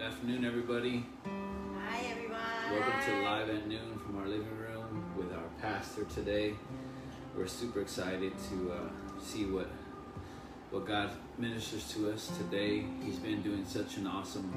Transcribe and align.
Good 0.00 0.12
afternoon, 0.12 0.46
everybody. 0.46 1.04
Hi, 1.26 2.00
everyone. 2.10 2.38
Welcome 2.72 3.04
to 3.04 3.22
Live 3.22 3.50
at 3.50 3.68
Noon 3.68 3.98
from 3.98 4.16
our 4.16 4.26
living 4.26 4.56
room 4.56 5.12
with 5.14 5.30
our 5.30 5.44
pastor 5.60 6.04
today. 6.04 6.54
We're 7.36 7.46
super 7.46 7.82
excited 7.82 8.32
to 8.48 8.72
uh, 8.72 9.20
see 9.20 9.44
what 9.44 9.68
what 10.70 10.86
God 10.86 11.10
ministers 11.36 11.92
to 11.92 12.10
us 12.10 12.32
today. 12.38 12.86
He's 13.04 13.18
been 13.18 13.42
doing 13.42 13.66
such 13.66 13.98
an 13.98 14.06
awesome 14.06 14.50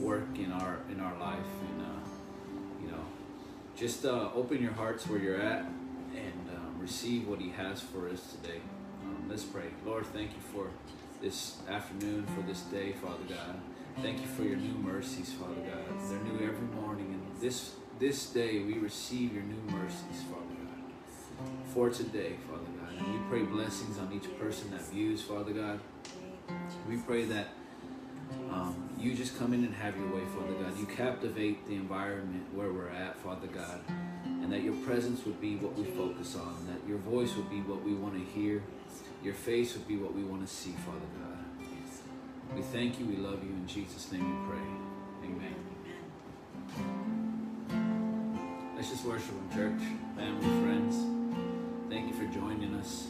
work 0.00 0.28
in 0.34 0.50
our 0.50 0.78
in 0.90 0.98
our 1.00 1.18
life, 1.18 1.52
and 1.68 1.82
uh, 1.82 2.08
you 2.80 2.90
know, 2.90 3.04
just 3.76 4.06
uh, 4.06 4.30
open 4.34 4.62
your 4.62 4.72
hearts 4.72 5.06
where 5.06 5.18
you're 5.18 5.42
at 5.42 5.66
and 6.14 6.48
um, 6.56 6.74
receive 6.80 7.28
what 7.28 7.38
He 7.38 7.50
has 7.50 7.82
for 7.82 8.08
us 8.08 8.32
today. 8.32 8.60
Um, 9.04 9.26
let's 9.28 9.44
pray. 9.44 9.68
Lord, 9.84 10.06
thank 10.06 10.30
you 10.30 10.40
for 10.54 10.70
this 11.20 11.58
afternoon, 11.68 12.24
for 12.34 12.40
this 12.48 12.62
day, 12.62 12.92
Father 12.92 13.24
God. 13.28 13.60
Thank 14.02 14.20
you 14.20 14.26
for 14.26 14.42
your 14.42 14.58
new 14.58 14.74
mercies, 14.74 15.32
Father 15.32 15.54
God. 15.54 16.10
They're 16.10 16.18
new 16.18 16.46
every 16.46 16.66
morning, 16.82 17.06
and 17.14 17.40
this 17.40 17.76
this 17.98 18.26
day 18.28 18.58
we 18.62 18.74
receive 18.74 19.32
your 19.32 19.42
new 19.42 19.62
mercies, 19.70 20.22
Father 20.30 20.54
God. 20.54 21.48
For 21.72 21.88
today, 21.88 22.34
Father 22.46 22.68
God, 22.78 22.92
and 22.98 23.14
we 23.14 23.18
pray 23.30 23.42
blessings 23.42 23.98
on 23.98 24.12
each 24.12 24.38
person 24.38 24.70
that 24.72 24.82
views, 24.82 25.22
Father 25.22 25.52
God. 25.52 25.80
We 26.86 26.98
pray 26.98 27.24
that 27.24 27.48
um, 28.52 28.90
you 28.98 29.14
just 29.14 29.38
come 29.38 29.54
in 29.54 29.64
and 29.64 29.74
have 29.74 29.96
your 29.96 30.14
way, 30.14 30.24
Father 30.26 30.52
God. 30.62 30.78
You 30.78 30.84
captivate 30.84 31.66
the 31.66 31.76
environment 31.76 32.44
where 32.54 32.70
we're 32.70 32.90
at, 32.90 33.18
Father 33.20 33.46
God, 33.46 33.80
and 34.24 34.52
that 34.52 34.62
your 34.62 34.74
presence 34.84 35.24
would 35.24 35.40
be 35.40 35.56
what 35.56 35.74
we 35.74 35.84
focus 35.84 36.36
on, 36.36 36.66
that 36.66 36.86
your 36.86 36.98
voice 36.98 37.34
would 37.34 37.48
be 37.48 37.60
what 37.62 37.82
we 37.82 37.94
want 37.94 38.12
to 38.12 38.38
hear, 38.38 38.62
your 39.24 39.34
face 39.34 39.72
would 39.72 39.88
be 39.88 39.96
what 39.96 40.14
we 40.14 40.22
want 40.22 40.46
to 40.46 40.52
see, 40.52 40.72
Father 40.84 40.98
God. 41.18 41.35
We 42.54 42.62
thank 42.62 42.98
you, 42.98 43.06
we 43.06 43.16
love 43.16 43.42
you, 43.44 43.50
in 43.50 43.66
Jesus' 43.66 44.10
name 44.12 44.24
we 44.24 44.36
pray. 44.48 44.66
Amen. 45.24 45.54
Amen. 47.68 48.72
Let's 48.76 48.90
just 48.90 49.04
worship 49.04 49.30
in 49.30 49.56
church, 49.56 49.80
family, 50.16 50.46
friends. 50.62 50.96
Thank 51.90 52.08
you 52.08 52.14
for 52.14 52.26
joining 52.32 52.74
us. 52.74 53.08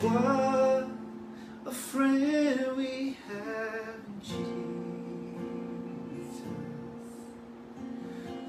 What 0.00 0.88
a 1.64 1.72
friend 1.72 2.76
we 2.76 3.16
have 3.28 3.96
in 4.06 4.20
Jesus. 4.20 4.42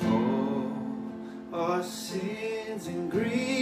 All 0.03 1.61
our 1.61 1.83
sins 1.83 2.87
and 2.87 3.09
grief. 3.09 3.56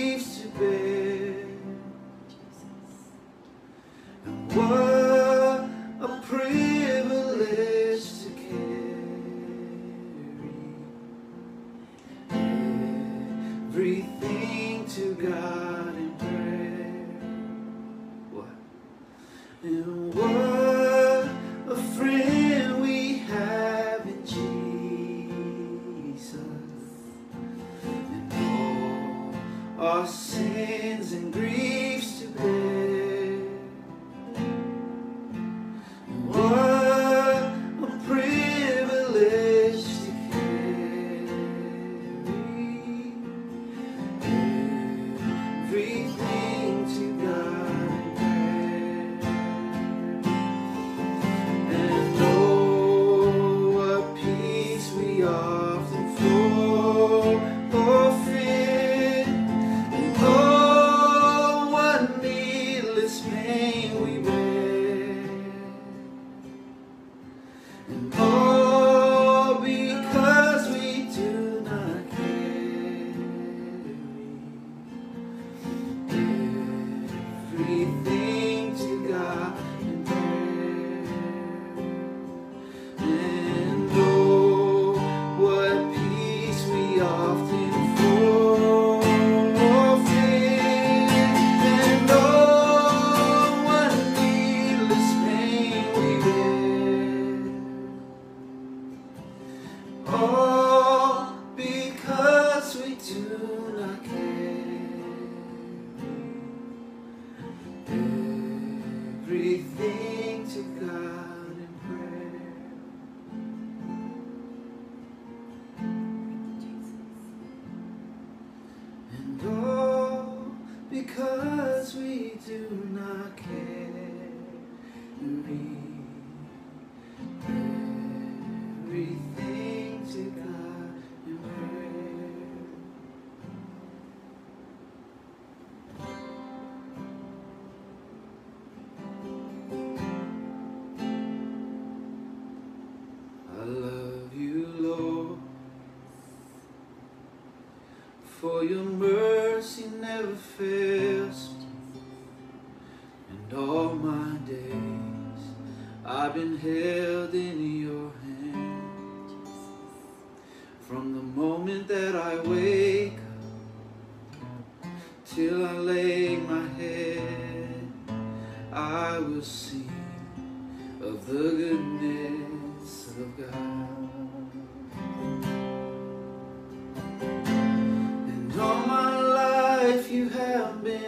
because 121.06 121.96
we 121.96 122.34
do. 122.46 122.75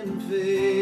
in 0.08 0.20
vain. 0.30 0.77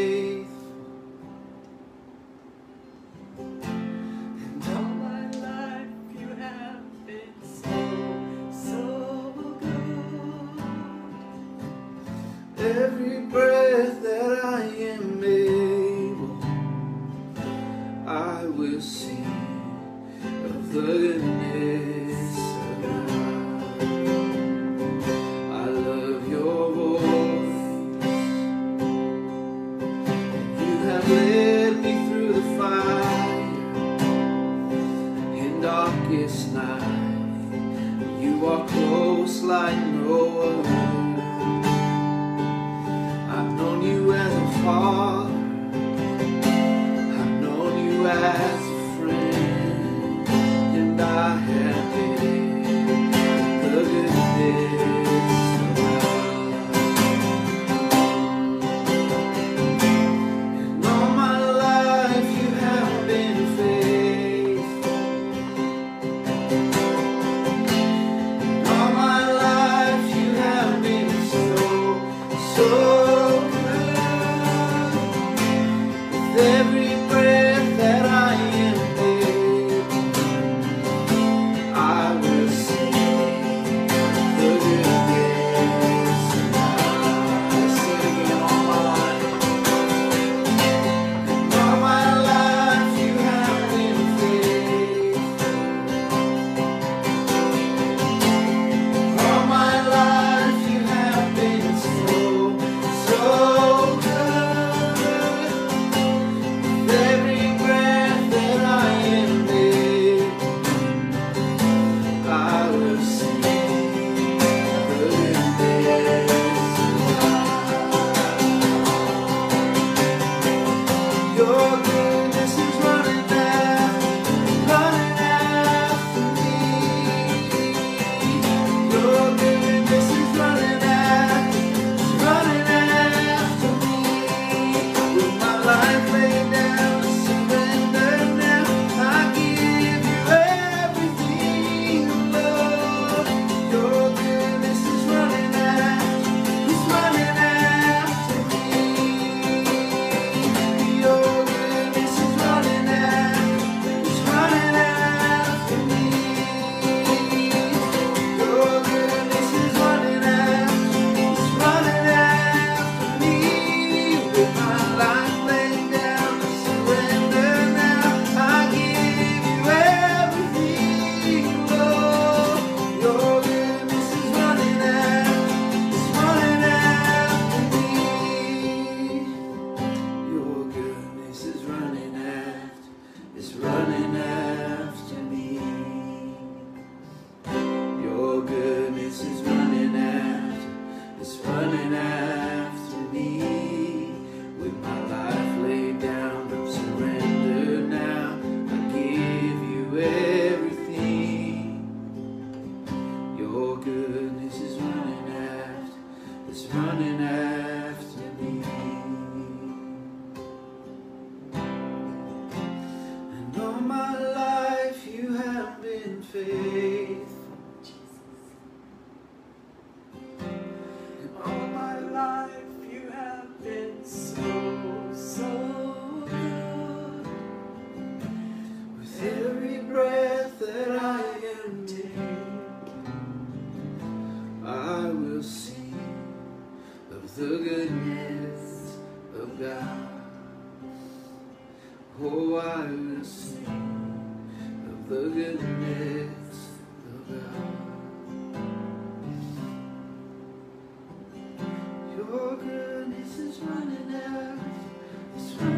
Running 253.62 254.16
out, 254.16 255.75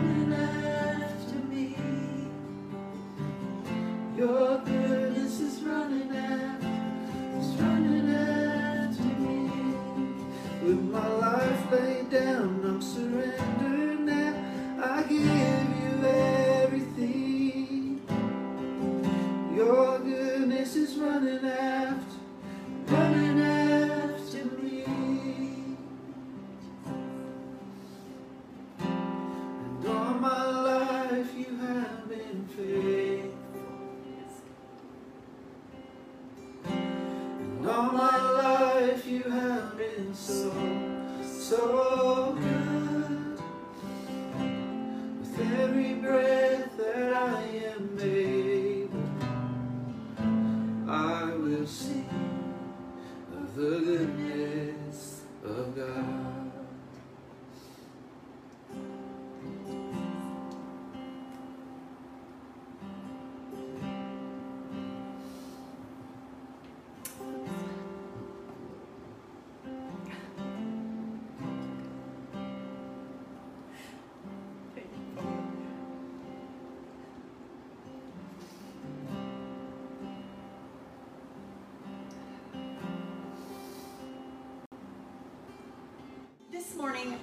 morning, 86.78 87.20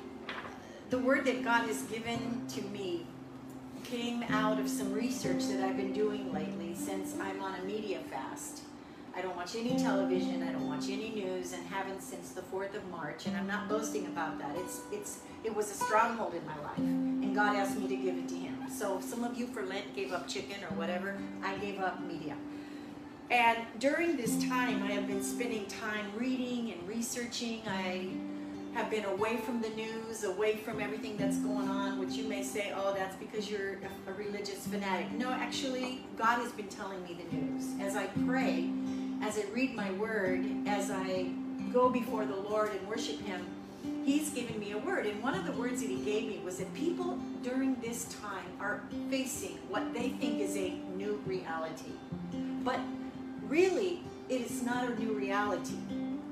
the 0.91 0.99
word 0.99 1.25
that 1.27 1.45
God 1.45 1.67
has 1.69 1.83
given 1.83 2.45
to 2.49 2.63
me 2.63 3.07
came 3.85 4.25
out 4.25 4.59
of 4.59 4.69
some 4.69 4.93
research 4.93 5.47
that 5.47 5.63
I've 5.63 5.77
been 5.77 5.93
doing 5.93 6.33
lately 6.33 6.75
since 6.75 7.15
I'm 7.21 7.41
on 7.41 7.55
a 7.61 7.63
media 7.63 8.01
fast. 8.11 8.63
I 9.17 9.23
don't 9.23 9.37
watch 9.37 9.55
any 9.55 9.79
television, 9.79 10.43
I 10.43 10.51
don't 10.51 10.67
watch 10.67 10.89
any 10.91 11.11
news, 11.11 11.53
and 11.53 11.65
haven't 11.69 12.03
since 12.03 12.31
the 12.31 12.41
4th 12.41 12.75
of 12.75 12.85
March, 12.91 13.27
and 13.27 13.37
I'm 13.37 13.47
not 13.47 13.69
boasting 13.69 14.07
about 14.07 14.41
that. 14.41 14.57
It's 14.57 14.81
it's 14.91 15.19
it 15.45 15.55
was 15.55 15.71
a 15.71 15.75
stronghold 15.75 16.35
in 16.35 16.45
my 16.45 16.59
life, 16.65 16.79
and 16.79 17.33
God 17.33 17.55
asked 17.55 17.79
me 17.79 17.87
to 17.87 17.97
give 17.97 18.17
it 18.17 18.29
to 18.31 18.35
him. 18.35 18.57
So 18.77 19.01
some 19.01 19.23
of 19.23 19.39
you 19.39 19.47
for 19.47 19.65
Lent 19.65 19.95
gave 19.95 20.13
up 20.13 20.27
chicken 20.27 20.57
or 20.69 20.77
whatever, 20.77 21.17
I 21.45 21.57
gave 21.59 21.79
up 21.79 22.03
media. 22.03 22.35
And 23.31 23.59
during 23.79 24.17
this 24.17 24.43
time, 24.45 24.83
I 24.83 24.93
have 24.93 25.07
been 25.07 25.23
spending 25.23 25.67
time 25.67 26.13
reading 26.17 26.73
and 26.73 26.89
researching. 26.89 27.63
I 27.67 28.09
have 28.75 28.91
been 28.91 29.05
away 29.05 29.37
from 29.37 29.63
the 29.63 29.69
news, 29.71 30.25
away 30.25 30.57
from 30.57 30.81
everything 30.81 31.17
that's 31.17 31.39
going 31.39 31.69
on, 31.69 32.01
which 32.01 32.15
you 32.15 32.25
may 32.25 32.43
say, 32.43 32.73
oh, 32.75 32.93
that's 32.93 33.15
because 33.17 33.49
you're 33.49 33.79
a 34.09 34.13
religious 34.13 34.67
fanatic. 34.67 35.11
No, 35.13 35.31
actually, 35.31 36.05
God 36.17 36.41
has 36.41 36.51
been 36.51 36.67
telling 36.67 37.03
me 37.05 37.17
the 37.17 37.37
news. 37.37 37.67
As 37.81 37.95
I 37.95 38.07
pray, 38.27 38.69
as 39.23 39.39
I 39.39 39.45
read 39.53 39.77
my 39.77 39.93
word, 39.93 40.45
as 40.67 40.91
I 40.91 41.31
go 41.73 41.89
before 41.89 42.25
the 42.25 42.35
Lord 42.35 42.73
and 42.73 42.89
worship 42.89 43.21
Him, 43.21 43.47
He's 44.05 44.31
given 44.31 44.59
me 44.59 44.73
a 44.73 44.79
word. 44.79 45.07
And 45.07 45.23
one 45.23 45.35
of 45.35 45.47
the 45.47 45.53
words 45.53 45.81
that 45.81 45.89
He 45.89 46.05
gave 46.05 46.29
me 46.29 46.41
was 46.45 46.59
that 46.59 46.73
people 46.75 47.19
during 47.43 47.77
this 47.77 48.07
time 48.21 48.45
are 48.59 48.83
facing 49.09 49.57
what 49.69 49.95
they 49.95 50.09
think 50.09 50.41
is 50.41 50.57
a 50.57 50.71
new 50.97 51.23
reality. 51.27 51.93
But 52.65 52.81
really, 53.47 54.01
it 54.29 54.41
is 54.41 54.63
not 54.63 54.91
a 54.91 54.99
new 54.99 55.13
reality. 55.13 55.77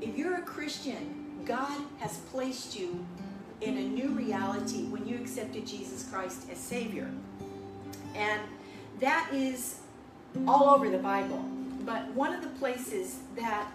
If 0.01 0.19
you're 0.19 0.37
a 0.37 0.43
Christian, 0.43 1.22
God 1.45 1.81
has 1.99 2.19
placed 2.31 2.79
you 2.79 3.05
in 3.61 3.77
a 3.77 3.83
new 3.83 4.09
reality 4.09 4.85
when 4.85 5.07
you 5.07 5.17
accepted 5.17 5.67
Jesus 5.67 6.09
Christ 6.09 6.49
as 6.51 6.59
Savior. 6.59 7.11
And 8.15 8.41
that 9.01 9.29
is 9.33 9.81
all 10.47 10.69
over 10.69 10.89
the 10.89 10.99
Bible. 10.99 11.45
But 11.85 12.09
one 12.15 12.33
of 12.33 12.43
the 12.43 12.51
places 12.59 13.19
that 13.37 13.71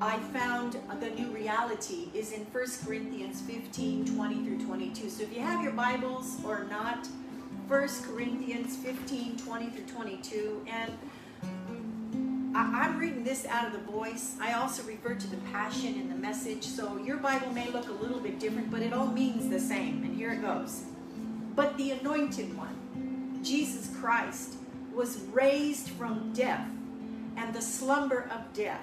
I 0.00 0.18
found 0.18 0.76
the 1.00 1.10
new 1.10 1.30
reality 1.30 2.08
is 2.14 2.32
in 2.32 2.42
1 2.46 2.64
Corinthians 2.84 3.40
15 3.42 4.14
20 4.14 4.34
through 4.44 4.66
22. 4.66 5.10
So 5.10 5.22
if 5.22 5.34
you 5.34 5.40
have 5.40 5.62
your 5.62 5.72
Bibles 5.72 6.38
or 6.44 6.64
not, 6.64 7.06
1 7.68 7.88
Corinthians 8.04 8.76
15 8.76 9.38
20 9.38 9.70
through 9.70 9.86
22. 9.86 10.66
And 10.70 10.92
I, 12.54 12.84
I'm 12.84 12.98
reading 12.98 13.24
this 13.24 13.46
out 13.46 13.66
of 13.66 13.72
the 13.72 13.90
voice. 13.90 14.36
I 14.40 14.52
also 14.52 14.82
refer 14.84 15.14
to 15.14 15.26
the 15.26 15.38
passion 15.52 15.94
and 15.94 16.10
the 16.10 16.16
message. 16.16 16.64
So 16.64 16.98
your 16.98 17.16
Bible 17.16 17.50
may 17.52 17.70
look 17.70 17.88
a 17.88 17.92
little 17.92 18.20
bit 18.20 18.38
different, 18.38 18.70
but 18.70 18.82
it 18.82 18.92
all 18.92 19.06
means 19.06 19.48
the 19.48 19.60
same. 19.60 20.02
And 20.04 20.14
here 20.16 20.32
it 20.32 20.42
goes. 20.42 20.82
But 21.54 21.76
the 21.76 21.92
anointed 21.92 22.56
one, 22.56 23.40
Jesus 23.42 23.94
Christ, 23.98 24.56
was 24.94 25.18
raised 25.32 25.88
from 25.90 26.32
death 26.32 26.68
and 27.36 27.54
the 27.54 27.62
slumber 27.62 28.28
of 28.30 28.52
death, 28.52 28.80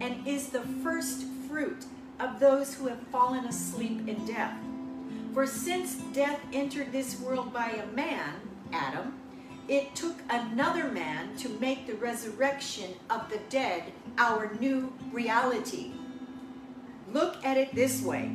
and 0.00 0.26
is 0.26 0.48
the 0.48 0.62
first 0.82 1.24
fruit 1.48 1.84
of 2.18 2.40
those 2.40 2.74
who 2.74 2.88
have 2.88 3.00
fallen 3.08 3.44
asleep 3.44 4.08
in 4.08 4.24
death. 4.26 4.56
For 5.32 5.46
since 5.46 5.96
death 6.12 6.40
entered 6.52 6.90
this 6.90 7.20
world 7.20 7.52
by 7.52 7.70
a 7.70 7.86
man, 7.94 8.34
Adam, 8.72 9.14
it 9.68 9.94
took 9.94 10.16
another 10.30 10.88
man 10.88 11.36
to 11.36 11.48
make 11.60 11.86
the 11.86 11.94
resurrection 11.94 12.94
of 13.10 13.28
the 13.28 13.38
dead 13.50 13.92
our 14.16 14.54
new 14.58 14.92
reality. 15.12 15.92
Look 17.12 17.44
at 17.44 17.56
it 17.56 17.74
this 17.74 18.02
way 18.02 18.30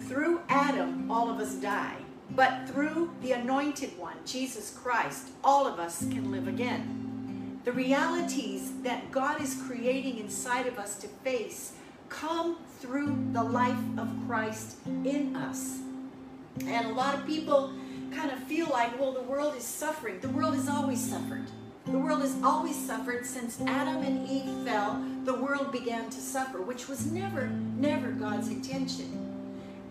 through 0.00 0.40
Adam, 0.48 1.10
all 1.10 1.30
of 1.30 1.38
us 1.38 1.54
die, 1.56 1.96
but 2.30 2.68
through 2.68 3.14
the 3.20 3.32
anointed 3.32 3.96
one, 3.98 4.16
Jesus 4.24 4.70
Christ, 4.70 5.28
all 5.44 5.66
of 5.66 5.78
us 5.78 6.00
can 6.00 6.30
live 6.30 6.48
again. 6.48 7.60
The 7.64 7.72
realities 7.72 8.72
that 8.82 9.10
God 9.10 9.42
is 9.42 9.60
creating 9.66 10.18
inside 10.18 10.66
of 10.66 10.78
us 10.78 10.96
to 10.98 11.08
face 11.08 11.74
come 12.08 12.56
through 12.78 13.16
the 13.32 13.42
life 13.42 13.76
of 13.98 14.08
Christ 14.26 14.76
in 14.86 15.36
us. 15.36 15.78
And 16.64 16.86
a 16.86 16.94
lot 16.94 17.14
of 17.14 17.26
people 17.26 17.72
kind 18.14 18.30
of 18.30 18.38
feel 18.44 18.68
like, 18.68 18.98
well, 18.98 19.12
the 19.12 19.22
world 19.22 19.56
is 19.56 19.64
suffering. 19.64 20.20
The 20.20 20.28
world 20.28 20.54
has 20.54 20.68
always 20.68 21.00
suffered. 21.00 21.44
The 21.86 21.98
world 21.98 22.20
has 22.20 22.36
always 22.42 22.76
suffered 22.76 23.24
since 23.24 23.60
Adam 23.62 24.02
and 24.02 24.28
Eve 24.28 24.66
fell. 24.66 25.02
The 25.24 25.34
world 25.34 25.72
began 25.72 26.10
to 26.10 26.20
suffer, 26.20 26.60
which 26.60 26.88
was 26.88 27.10
never, 27.10 27.48
never 27.48 28.10
God's 28.10 28.48
intention. 28.48 29.24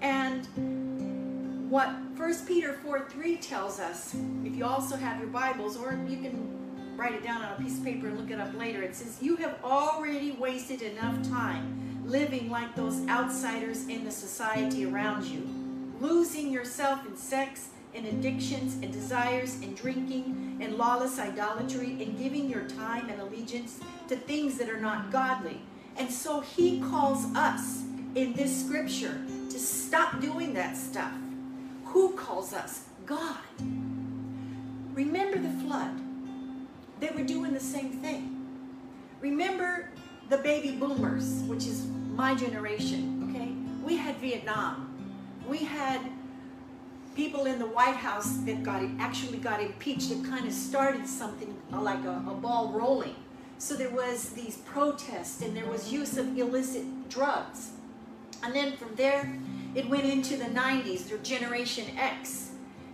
And 0.01 1.71
what 1.71 1.89
1 2.15 2.45
Peter 2.45 2.73
4 2.73 3.09
3 3.09 3.37
tells 3.37 3.79
us, 3.79 4.15
if 4.43 4.55
you 4.55 4.65
also 4.65 4.95
have 4.95 5.19
your 5.19 5.29
Bibles, 5.29 5.75
or 5.75 5.99
you 6.07 6.17
can 6.17 6.95
write 6.95 7.13
it 7.13 7.23
down 7.23 7.41
on 7.41 7.53
a 7.53 7.55
piece 7.61 7.77
of 7.77 7.83
paper 7.83 8.07
and 8.07 8.19
look 8.19 8.31
it 8.31 8.39
up 8.39 8.53
later, 8.55 8.83
it 8.83 8.95
says, 8.95 9.17
You 9.21 9.35
have 9.37 9.57
already 9.63 10.31
wasted 10.31 10.81
enough 10.81 11.27
time 11.27 12.03
living 12.05 12.49
like 12.49 12.73
those 12.75 13.05
outsiders 13.07 13.87
in 13.87 14.05
the 14.05 14.11
society 14.11 14.85
around 14.85 15.25
you, 15.25 15.47
losing 15.99 16.51
yourself 16.51 17.05
in 17.05 17.17
sex 17.17 17.69
in 17.97 18.05
addictions 18.05 18.75
and 18.83 18.93
desires 18.93 19.55
and 19.55 19.75
drinking 19.75 20.59
and 20.61 20.77
lawless 20.77 21.17
idolatry 21.17 21.97
and 22.03 22.17
giving 22.17 22.47
your 22.47 22.63
time 22.69 23.09
and 23.09 23.19
allegiance 23.19 23.79
to 24.07 24.15
things 24.15 24.57
that 24.59 24.69
are 24.69 24.79
not 24.79 25.11
godly. 25.11 25.59
And 25.97 26.11
so 26.11 26.41
he 26.41 26.79
calls 26.79 27.25
us 27.35 27.81
in 28.13 28.33
this 28.33 28.65
scripture 28.65 29.19
to 29.49 29.59
stop 29.59 30.21
doing 30.21 30.53
that 30.53 30.77
stuff. 30.77 31.11
Who 31.85 32.13
calls 32.13 32.53
us? 32.53 32.83
God. 33.07 33.37
Remember 34.93 35.39
the 35.39 35.49
flood. 35.65 35.99
They 36.99 37.09
were 37.09 37.23
doing 37.23 37.53
the 37.53 37.59
same 37.59 37.89
thing. 37.93 38.45
Remember 39.21 39.89
the 40.29 40.37
baby 40.37 40.75
boomers, 40.75 41.41
which 41.47 41.65
is 41.65 41.87
my 42.13 42.35
generation, 42.35 43.27
okay? 43.29 43.51
We 43.83 43.97
had 43.97 44.17
Vietnam. 44.17 44.83
we 45.47 45.59
had 45.59 46.01
people 47.17 47.47
in 47.47 47.57
the 47.57 47.65
White 47.65 47.95
House 47.95 48.37
that 48.45 48.61
got 48.61 48.83
actually 48.99 49.39
got 49.39 49.59
impeached 49.59 50.09
that 50.09 50.23
kind 50.23 50.45
of 50.45 50.53
started 50.53 51.07
something 51.07 51.57
uh, 51.73 51.81
like 51.81 52.03
a, 52.05 52.23
a 52.29 52.35
ball 52.35 52.71
rolling. 52.71 53.15
So 53.57 53.73
there 53.73 53.89
was 53.89 54.29
these 54.29 54.57
protests 54.57 55.41
and 55.41 55.57
there 55.57 55.65
was 55.65 55.91
use 55.91 56.15
of 56.17 56.37
illicit 56.37 57.09
drugs. 57.09 57.71
And 58.43 58.55
then 58.55 58.77
from 58.77 58.93
there, 58.95 59.35
it 59.73 59.89
went 59.89 60.05
into 60.05 60.37
the 60.37 60.45
90s, 60.45 61.09
the 61.09 61.17
Generation 61.17 61.85
X. 61.97 62.51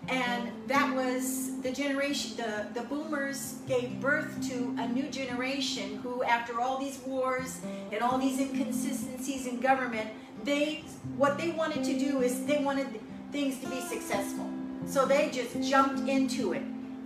And 0.08 0.52
that 0.68 0.96
was 0.96 1.62
the 1.62 1.72
generation, 1.72 2.36
the, 2.36 2.68
the 2.74 2.86
boomers 2.88 3.60
gave 3.68 4.02
birth 4.02 4.42
to 4.50 4.76
a 4.78 4.88
new 4.88 5.10
generation 5.10 5.98
who, 5.98 6.24
after 6.24 6.60
all 6.60 6.78
these 6.78 7.00
wars 7.06 7.60
and 7.92 8.02
all 8.02 8.18
these 8.18 8.40
inconsistencies 8.40 9.48
in 9.48 9.62
government, 9.62 10.10
they, 10.44 10.84
what 11.16 11.38
they 11.38 11.52
wanted 11.52 11.86
to 11.86 11.98
do 11.98 12.22
is 12.22 12.46
they 12.46 12.62
wanted 12.62 13.00
things 13.34 13.60
to 13.60 13.68
be 13.68 13.82
successful. 13.82 14.50
So 14.86 15.06
they 15.06 15.30
just 15.30 15.62
jumped 15.62 16.08
into 16.08 16.54
it. 16.54 16.64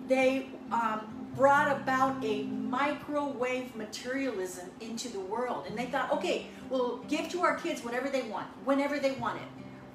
They 0.07 0.47
um, 0.71 1.01
brought 1.35 1.71
about 1.71 2.23
a 2.23 2.43
microwave 2.43 3.75
materialism 3.75 4.69
into 4.81 5.09
the 5.09 5.19
world. 5.19 5.65
And 5.67 5.77
they 5.77 5.85
thought, 5.85 6.11
okay, 6.11 6.47
we'll 6.69 6.97
give 7.09 7.29
to 7.29 7.41
our 7.41 7.55
kids 7.55 7.83
whatever 7.83 8.09
they 8.09 8.23
want, 8.23 8.47
whenever 8.65 8.99
they 8.99 9.13
want 9.13 9.37
it 9.37 9.47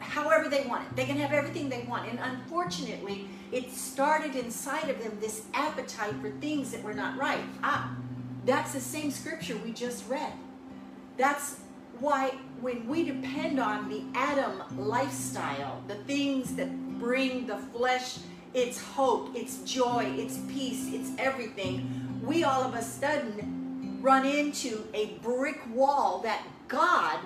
however 0.02 0.48
they 0.48 0.66
want 0.66 0.84
it. 0.84 0.96
They 0.96 1.04
can 1.04 1.16
have 1.18 1.32
everything 1.32 1.68
they 1.68 1.82
want. 1.82 2.08
And 2.08 2.18
unfortunately, 2.18 3.28
it 3.50 3.70
started 3.70 4.34
inside 4.36 4.90
of 4.90 5.02
them 5.02 5.16
this 5.20 5.44
appetite 5.54 6.14
for 6.20 6.30
things 6.30 6.72
that 6.72 6.82
were 6.82 6.94
not 6.94 7.16
right. 7.18 7.40
Ah, 7.62 7.94
that's 8.44 8.72
the 8.72 8.80
same 8.80 9.10
scripture 9.10 9.56
we 9.56 9.72
just 9.72 10.08
read. 10.08 10.32
That's 11.16 11.60
why 12.00 12.34
when 12.62 12.86
we 12.86 13.02
depend 13.02 13.58
on 13.58 13.88
the 13.88 14.02
Adam 14.14 14.62
lifestyle, 14.78 15.82
the 15.88 15.96
things 15.96 16.54
that 16.54 16.70
bring 17.00 17.44
the 17.48 17.58
flesh 17.58 18.18
its 18.54 18.80
hope, 18.80 19.34
its 19.34 19.58
joy, 19.64 20.04
its 20.16 20.38
peace, 20.48 20.92
its 20.92 21.10
everything, 21.18 22.20
we 22.22 22.44
all 22.44 22.62
of 22.62 22.74
a 22.74 22.82
sudden 22.82 23.98
run 24.00 24.24
into 24.24 24.84
a 24.94 25.06
brick 25.22 25.60
wall 25.74 26.20
that 26.22 26.46
God 26.68 27.18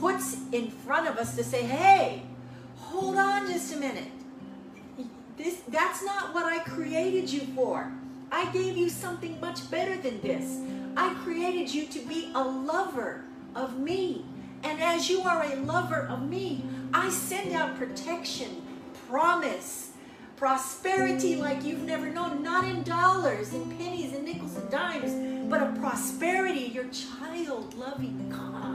puts 0.00 0.38
in 0.52 0.70
front 0.70 1.08
of 1.08 1.18
us 1.18 1.36
to 1.36 1.44
say, 1.44 1.62
hey, 1.62 2.22
hold 2.76 3.16
on 3.16 3.46
just 3.46 3.74
a 3.74 3.76
minute. 3.76 4.10
This, 5.36 5.60
that's 5.68 6.02
not 6.04 6.32
what 6.32 6.46
I 6.46 6.60
created 6.60 7.30
you 7.30 7.40
for. 7.54 7.92
I 8.32 8.50
gave 8.52 8.76
you 8.76 8.88
something 8.88 9.38
much 9.40 9.70
better 9.70 10.00
than 10.00 10.20
this. 10.22 10.60
I 10.96 11.12
created 11.22 11.74
you 11.74 11.86
to 11.86 11.98
be 12.06 12.30
a 12.34 12.42
lover 12.42 13.24
of 13.54 13.78
me. 13.78 14.24
And 14.64 14.80
as 14.80 15.08
you 15.08 15.22
are 15.22 15.44
a 15.44 15.56
lover 15.56 16.06
of 16.08 16.28
me, 16.28 16.64
I 16.92 17.10
send 17.10 17.52
out 17.52 17.76
protection, 17.76 18.66
promise, 19.08 19.92
prosperity 20.36 21.36
like 21.36 21.62
you've 21.64 21.84
never 21.84 22.10
known, 22.10 22.42
not 22.42 22.64
in 22.64 22.82
dollars 22.82 23.52
and 23.52 23.78
pennies 23.78 24.12
and 24.14 24.24
nickels 24.24 24.56
and 24.56 24.70
dimes, 24.70 25.48
but 25.48 25.62
a 25.62 25.72
prosperity, 25.78 26.72
your 26.74 26.88
child 26.88 27.74
loving 27.74 28.28
God 28.30 28.74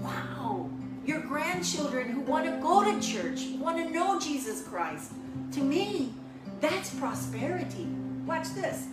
wow, 0.00 0.68
your 1.04 1.20
grandchildren 1.20 2.08
who 2.08 2.20
want 2.20 2.44
to 2.46 2.52
go 2.60 2.84
to 2.84 3.00
church, 3.00 3.46
want 3.58 3.76
to 3.76 3.90
know 3.90 4.18
Jesus 4.18 4.62
Christ. 4.62 5.12
To 5.52 5.60
me, 5.60 6.12
that's 6.60 6.94
prosperity. 6.94 7.86
Watch 8.26 8.48
this. 8.54 8.88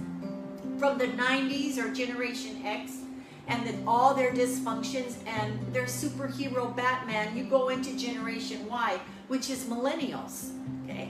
From 0.77 0.97
the 0.97 1.07
90s 1.07 1.77
or 1.77 1.93
Generation 1.93 2.65
X, 2.65 2.99
and 3.47 3.65
then 3.65 3.83
all 3.87 4.13
their 4.13 4.31
dysfunctions 4.31 5.15
and 5.27 5.73
their 5.73 5.85
superhero 5.85 6.75
Batman, 6.75 7.37
you 7.37 7.43
go 7.43 7.69
into 7.69 7.97
Generation 7.97 8.67
Y, 8.67 8.99
which 9.27 9.49
is 9.49 9.65
millennials. 9.65 10.51
Okay? 10.83 11.09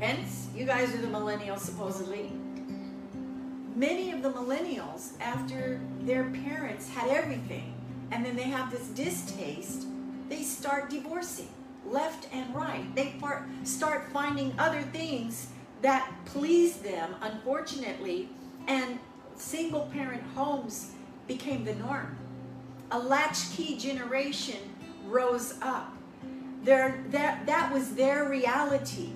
Hence, 0.00 0.48
you 0.54 0.64
guys 0.64 0.94
are 0.94 0.98
the 0.98 1.08
millennials 1.08 1.60
supposedly. 1.60 2.32
Many 3.74 4.10
of 4.10 4.22
the 4.22 4.30
millennials, 4.30 5.12
after 5.20 5.80
their 6.00 6.24
parents 6.24 6.88
had 6.88 7.08
everything, 7.08 7.74
and 8.10 8.24
then 8.24 8.34
they 8.34 8.42
have 8.42 8.70
this 8.70 8.88
distaste, 8.88 9.86
they 10.28 10.42
start 10.42 10.90
divorcing 10.90 11.48
left 11.86 12.28
and 12.32 12.54
right. 12.54 12.84
They 12.94 13.14
start 13.64 14.08
finding 14.12 14.52
other 14.58 14.82
things 14.82 15.48
that 15.82 16.10
please 16.24 16.78
them, 16.78 17.14
unfortunately, 17.22 18.28
and 18.66 18.98
single 19.38 19.88
parent 19.92 20.22
homes 20.34 20.92
became 21.26 21.64
the 21.64 21.74
norm. 21.76 22.16
A 22.90 22.98
latchkey 22.98 23.76
generation 23.76 24.58
rose 25.06 25.54
up. 25.62 25.94
Their, 26.64 27.04
that, 27.10 27.46
that 27.46 27.72
was 27.72 27.94
their 27.94 28.28
reality. 28.28 29.10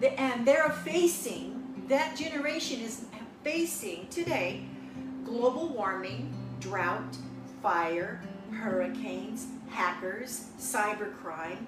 The, 0.00 0.18
and 0.20 0.46
they're 0.46 0.70
facing, 0.70 1.84
that 1.88 2.16
generation 2.16 2.80
is 2.80 3.04
facing 3.42 4.08
today 4.08 4.64
global 5.24 5.68
warming, 5.68 6.34
drought, 6.60 7.16
fire, 7.62 8.20
hurricanes, 8.52 9.46
hackers, 9.70 10.46
cybercrime, 10.58 11.58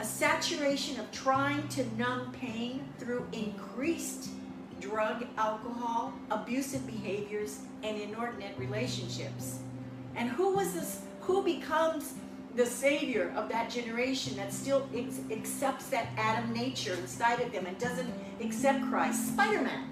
a 0.00 0.04
saturation 0.04 1.00
of 1.00 1.10
trying 1.10 1.66
to 1.68 1.84
numb 1.96 2.32
pain 2.32 2.86
through 2.98 3.26
increased 3.32 4.30
drug, 4.80 5.26
alcohol, 5.36 6.12
abusive 6.30 6.86
behaviors, 6.86 7.60
and 7.82 8.00
inordinate 8.00 8.56
relationships. 8.58 9.60
And 10.14 10.30
who 10.30 10.54
was 10.54 10.74
this? 10.74 11.02
Who 11.20 11.42
becomes 11.42 12.14
the 12.54 12.66
savior 12.66 13.32
of 13.36 13.48
that 13.50 13.70
generation 13.70 14.36
that 14.36 14.52
still 14.52 14.88
ex- 14.94 15.20
accepts 15.30 15.88
that 15.88 16.08
Adam 16.16 16.52
nature 16.52 16.94
inside 16.94 17.40
of 17.40 17.52
them 17.52 17.66
and 17.66 17.78
doesn't 17.78 18.12
accept 18.40 18.84
Christ? 18.84 19.28
Spider 19.28 19.62
Man. 19.62 19.88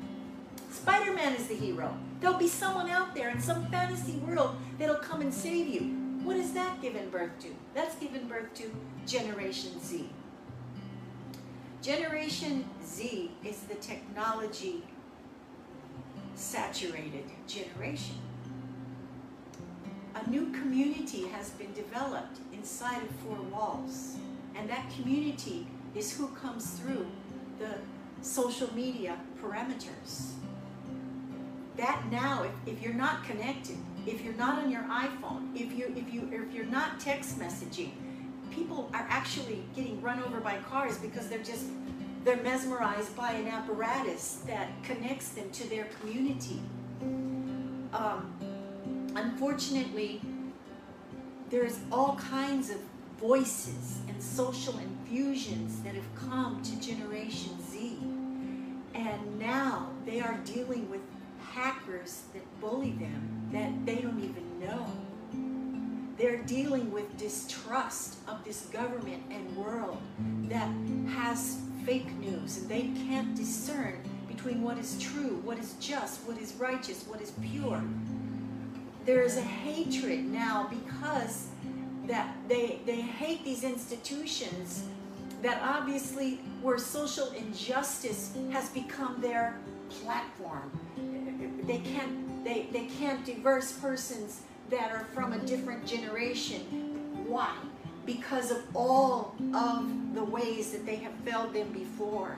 Spider 0.70 1.12
Man 1.12 1.35
is 1.35 1.47
the 1.47 1.55
hero. 1.55 1.97
There'll 2.20 2.38
be 2.38 2.49
someone 2.49 2.88
out 2.88 3.14
there 3.14 3.29
in 3.31 3.40
some 3.40 3.66
fantasy 3.66 4.16
world 4.18 4.57
that'll 4.79 4.97
come 4.97 5.20
and 5.20 5.33
save 5.33 5.68
you. 5.68 5.81
What 6.23 6.37
is 6.37 6.53
that 6.55 6.81
given 6.81 7.11
birth 7.11 7.38
to? 7.40 7.49
That's 7.75 7.94
given 7.97 8.27
birth 8.27 8.55
to 8.55 8.70
Generation 9.07 9.79
Z. 9.81 10.09
Generation 11.85 12.64
Z 12.83 13.31
is 13.44 13.59
the 13.64 13.75
technology 13.75 14.83
saturated 16.35 17.27
generation. 17.47 18.14
A 20.14 20.31
new 20.31 20.51
community 20.53 21.27
has 21.29 21.51
been 21.51 21.75
developed 21.75 22.38
inside 22.55 23.03
of 23.03 23.11
four 23.16 23.37
walls, 23.53 24.16
and 24.55 24.66
that 24.70 24.90
community 24.97 25.66
is 25.94 26.16
who 26.16 26.29
comes 26.29 26.70
through 26.70 27.07
the 27.59 27.75
social 28.23 28.73
media 28.75 29.18
parameters 29.42 30.31
that 31.77 32.03
now, 32.11 32.44
if, 32.44 32.77
if 32.77 32.83
you're 32.83 32.94
not 32.94 33.25
connected, 33.25 33.77
if 34.07 34.25
you're 34.25 34.33
not 34.35 34.62
on 34.62 34.70
your 34.70 34.85
iPhone, 34.85 35.55
if 35.55 35.77
you 35.77 35.92
if 35.94 36.14
you 36.14 36.31
if 36.33 36.55
you're 36.55 36.64
not 36.64 36.99
text 36.99 37.38
messaging, 37.38 37.90
people 38.50 38.90
are 38.92 39.07
actually 39.09 39.62
getting 39.74 40.00
run 40.00 40.22
over 40.22 40.40
by 40.40 40.57
cars 40.59 40.98
because 40.98 41.28
they're 41.28 41.38
just 41.38 41.66
they're 42.24 42.42
mesmerized 42.42 43.14
by 43.14 43.33
an 43.33 43.48
apparatus 43.48 44.42
that 44.46 44.70
connects 44.83 45.30
them 45.30 45.50
to 45.50 45.68
their 45.68 45.85
community. 46.00 46.61
Um, 47.92 48.33
unfortunately, 49.14 50.22
there's 51.50 51.78
all 51.92 52.16
kinds 52.16 52.70
of 52.70 52.78
voices 53.18 54.00
and 54.09 54.22
social 54.22 54.78
infusions 54.78 55.83
that 55.83 55.94
have 55.94 56.14
come 56.14 56.62
to 56.62 56.80
Generation 56.80 57.52
Z. 57.70 57.98
And 58.94 59.38
now 59.38 59.90
they 60.07 60.20
are 60.20 60.38
dealing 60.44 60.90
with 60.90 61.00
hackers 61.40 62.22
that 62.33 62.42
bully 62.61 62.92
them 62.92 63.48
that 63.52 63.87
they 63.87 63.96
don't 63.96 64.18
even 64.18 64.61
know. 64.61 64.87
They're 66.16 66.42
dealing 66.42 66.92
with 66.92 67.16
distrust 67.16 68.18
of 68.29 68.44
this 68.44 68.62
government 68.66 69.22
and 69.31 69.57
world 69.57 69.98
that 70.48 70.70
has 71.09 71.61
fake 71.85 72.12
news 72.18 72.59
and 72.59 72.68
they 72.68 72.83
can't 73.07 73.35
discern 73.35 73.98
between 74.29 74.62
what 74.62 74.79
is 74.79 74.98
true, 75.00 75.40
what 75.44 75.59
is 75.59 75.74
just, 75.81 76.20
what 76.27 76.38
is 76.38 76.55
righteous, 76.55 77.05
what 77.07 77.20
is 77.20 77.33
pure. 77.42 77.83
There 79.05 79.22
is 79.22 79.37
a 79.37 79.42
hatred 79.42 80.24
now 80.24 80.70
because 80.70 81.48
that 82.07 82.35
they 82.48 82.81
they 82.87 83.00
hate 83.00 83.44
these 83.44 83.64
institutions 83.64 84.85
that 85.42 85.61
obviously 85.62 86.37
where 86.62 86.79
social 86.79 87.31
injustice 87.33 88.37
has 88.50 88.68
become 88.70 89.20
their 89.20 89.59
platform 89.88 90.70
they 91.66 91.79
can't 91.79 92.44
they, 92.44 92.68
they 92.72 92.87
can't 92.87 93.24
diverse 93.24 93.72
persons 93.72 94.42
that 94.70 94.90
are 94.92 95.05
from 95.14 95.33
a 95.33 95.38
different 95.38 95.87
generation. 95.87 96.61
Why? 97.27 97.55
Because 98.07 98.50
of 98.50 98.62
all 98.74 99.35
of 99.55 100.14
the 100.14 100.24
ways 100.24 100.72
that 100.72 100.85
they 100.85 100.96
have 100.96 101.14
failed 101.24 101.55
them 101.55 101.72
before. 101.72 102.37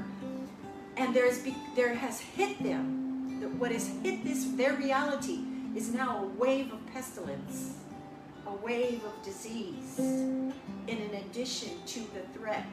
And 0.97 1.15
there's 1.15 1.43
there 1.75 1.95
has 1.95 2.21
hit 2.21 2.63
them. 2.63 3.59
What 3.59 3.73
has 3.73 3.89
hit 4.03 4.25
this 4.25 4.45
their 4.57 4.75
reality 4.75 5.41
is 5.75 5.93
now 5.93 6.25
a 6.25 6.27
wave 6.39 6.73
of 6.73 6.85
pestilence, 6.93 7.75
a 8.47 8.53
wave 8.53 9.03
of 9.05 9.23
disease 9.23 9.99
in 9.99 10.53
an 10.89 11.15
addition 11.15 11.71
to 11.87 12.01
the 12.01 12.39
threat 12.39 12.65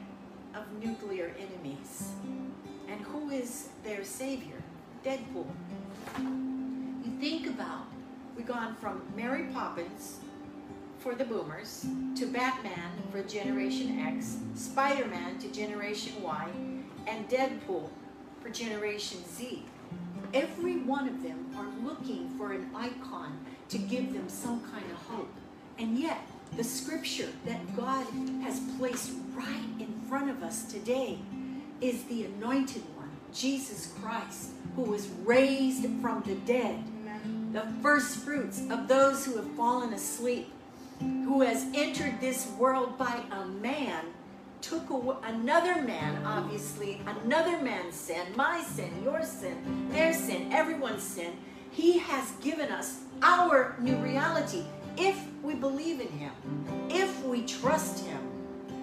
of 0.54 0.62
nuclear 0.82 1.34
enemies. 1.38 2.12
And 2.88 3.00
who 3.00 3.30
is 3.30 3.68
their 3.82 4.04
savior? 4.04 4.62
Deadpool. 5.04 5.46
You 6.18 7.10
think 7.20 7.46
about, 7.48 7.86
we've 8.36 8.46
gone 8.46 8.74
from 8.76 9.02
Mary 9.16 9.44
Poppins 9.52 10.18
for 10.98 11.14
the 11.14 11.24
boomers 11.24 11.86
to 12.16 12.26
Batman 12.26 12.90
for 13.12 13.22
Generation 13.22 14.00
X, 14.00 14.38
Spider 14.54 15.06
Man 15.06 15.38
to 15.38 15.48
Generation 15.48 16.22
Y, 16.22 16.48
and 17.06 17.28
Deadpool 17.28 17.88
for 18.40 18.48
Generation 18.50 19.18
Z. 19.28 19.64
Every 20.32 20.78
one 20.78 21.06
of 21.06 21.22
them 21.22 21.54
are 21.56 21.68
looking 21.86 22.30
for 22.36 22.52
an 22.52 22.70
icon 22.74 23.38
to 23.68 23.78
give 23.78 24.12
them 24.12 24.28
some 24.28 24.60
kind 24.72 24.90
of 24.90 24.96
hope. 25.06 25.32
And 25.78 25.98
yet, 25.98 26.20
the 26.56 26.64
scripture 26.64 27.28
that 27.44 27.76
God 27.76 28.06
has 28.42 28.60
placed 28.78 29.12
right 29.34 29.68
in 29.78 29.92
front 30.08 30.30
of 30.30 30.42
us 30.42 30.64
today 30.64 31.18
is 31.80 32.04
the 32.04 32.24
anointed 32.24 32.82
one, 32.96 33.10
Jesus 33.32 33.92
Christ, 34.00 34.50
who 34.74 34.82
was 34.82 35.08
raised 35.24 35.84
from 36.00 36.22
the 36.24 36.34
dead, 36.46 36.82
the 37.54 37.62
first 37.80 38.18
fruits 38.18 38.62
of 38.68 38.88
those 38.88 39.24
who 39.24 39.36
have 39.36 39.48
fallen 39.52 39.92
asleep, 39.92 40.50
who 40.98 41.40
has 41.40 41.64
entered 41.72 42.20
this 42.20 42.48
world 42.58 42.98
by 42.98 43.22
a 43.30 43.46
man, 43.46 44.06
took 44.60 44.90
away, 44.90 45.14
another 45.22 45.80
man, 45.80 46.26
obviously, 46.26 47.00
another 47.22 47.56
man's 47.62 47.94
sin, 47.94 48.26
my 48.34 48.60
sin, 48.60 48.90
your 49.04 49.22
sin, 49.22 49.88
their 49.92 50.12
sin, 50.12 50.52
everyone's 50.52 51.04
sin. 51.04 51.36
He 51.70 51.98
has 51.98 52.32
given 52.42 52.72
us 52.72 53.02
our 53.22 53.76
new 53.78 53.96
reality 53.98 54.64
if 54.96 55.16
we 55.44 55.54
believe 55.54 56.00
in 56.00 56.08
Him, 56.08 56.32
if 56.90 57.24
we 57.24 57.42
trust 57.42 58.04
Him, 58.04 58.18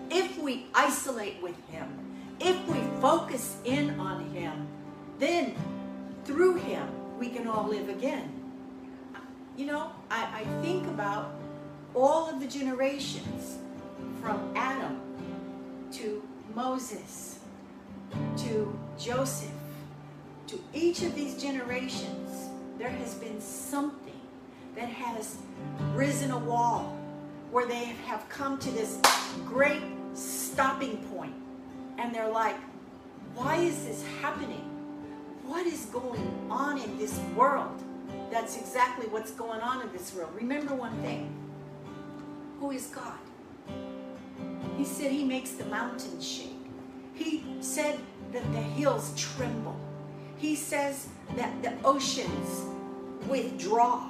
if 0.10 0.42
we 0.42 0.68
isolate 0.74 1.44
with 1.44 1.58
Him, 1.68 1.90
if 2.40 2.66
we 2.70 2.80
focus 3.02 3.58
in 3.66 4.00
on 4.00 4.30
Him, 4.34 4.66
then 5.20 5.56
through 6.24 6.56
Him 6.56 6.88
we 7.20 7.28
can 7.28 7.48
all 7.48 7.68
live 7.68 7.90
again. 7.90 8.41
You 9.58 9.66
know, 9.66 9.92
I, 10.10 10.42
I 10.42 10.62
think 10.62 10.88
about 10.88 11.34
all 11.94 12.30
of 12.30 12.40
the 12.40 12.48
generations 12.48 13.58
from 14.22 14.52
Adam 14.56 15.02
to 15.94 16.24
Moses 16.56 17.40
to 18.38 18.80
Joseph 18.98 19.52
to 20.52 20.62
each 20.74 21.02
of 21.04 21.16
these 21.16 21.42
generations, 21.42 22.50
there 22.78 22.90
has 22.90 23.14
been 23.16 23.40
something 23.40 24.20
that 24.76 24.90
has 24.90 25.38
risen 25.94 26.32
a 26.32 26.38
wall 26.38 26.98
where 27.52 27.66
they 27.66 27.86
have 28.06 28.28
come 28.28 28.58
to 28.58 28.72
this 28.72 29.00
great 29.46 29.82
stopping 30.14 30.98
point 31.14 31.34
and 31.98 32.14
they're 32.14 32.30
like, 32.30 32.58
why 33.34 33.56
is 33.56 33.86
this 33.86 34.04
happening? 34.22 34.70
What 35.46 35.66
is 35.66 35.86
going 35.86 36.48
on 36.50 36.78
in 36.80 36.98
this 36.98 37.18
world? 37.34 37.82
That's 38.32 38.58
exactly 38.58 39.08
what's 39.08 39.32
going 39.32 39.62
on 39.62 39.82
in 39.82 39.92
this 39.92 40.14
world. 40.14 40.32
Remember 40.36 40.74
one 40.74 40.98
thing 41.02 41.34
who 42.60 42.72
is 42.72 42.88
God? 42.88 43.18
He 44.78 44.86
said 44.86 45.12
he 45.12 45.24
makes 45.24 45.52
the 45.52 45.66
mountains 45.66 46.28
shake. 46.28 46.50
He 47.14 47.44
said 47.60 48.00
that 48.32 48.52
the 48.54 48.62
hills 48.62 49.14
tremble. 49.16 49.80
He 50.38 50.56
says 50.56 51.08
that 51.36 51.62
the 51.62 51.74
oceans 51.84 52.66
withdraw. 53.28 54.10